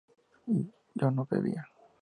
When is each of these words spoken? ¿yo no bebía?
¿yo 0.99 1.11
no 1.11 1.27
bebía? 1.29 1.63